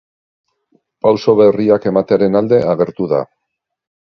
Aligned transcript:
Pauso 1.07 1.35
berriak 1.41 1.85
ematearen 1.91 2.41
alde 2.41 2.63
agertu 2.73 3.11
da. 3.13 3.21